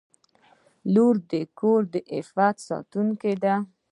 [0.93, 3.55] •لور د کور د عفت ساتونکې ده.